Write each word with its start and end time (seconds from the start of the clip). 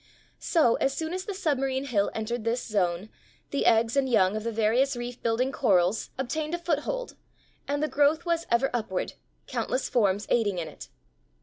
So, 0.39 0.77
as 0.77 0.95
soon 0.95 1.13
as 1.13 1.25
the 1.25 1.33
submarine 1.35 1.83
hill 1.85 2.09
entered 2.15 2.43
this 2.43 2.65
zone, 2.65 3.09
the 3.51 3.67
eggs 3.67 3.95
and 3.95 4.09
young 4.09 4.35
of 4.35 4.43
the 4.43 4.51
various 4.51 4.95
reef 4.97 5.21
building 5.21 5.51
corals 5.51 6.05
(Figs. 6.05 6.15
33, 6.17 6.25
37) 6.47 6.49
obtained 6.49 6.55
a 6.55 6.65
foothold, 6.65 7.15
and 7.67 7.83
the 7.83 7.87
growth 7.87 8.25
was 8.25 8.47
ever 8.49 8.71
upward, 8.73 9.13
countless 9.45 9.87
forms 9.89 10.25
aiding 10.31 10.57
in 10.57 10.67
it. 10.67 10.89